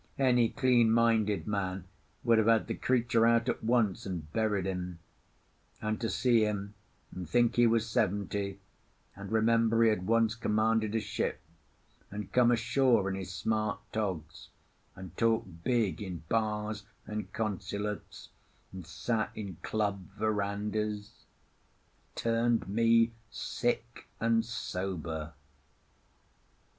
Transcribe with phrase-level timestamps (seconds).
[0.17, 1.83] Any clean minded man
[2.23, 4.97] would have had the creature out at once and buried him;
[5.79, 6.73] and to see him,
[7.13, 8.57] and think he was seventy,
[9.15, 11.39] and remember he had once commanded a ship,
[12.09, 14.49] and come ashore in his smart togs,
[14.95, 18.29] and talked big in bars and consulates,
[18.73, 21.25] and sat in club verandahs,
[22.15, 25.33] turned me sick and sober.